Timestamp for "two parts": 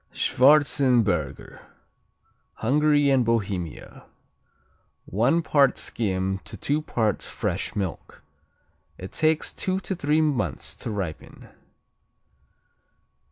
6.57-7.29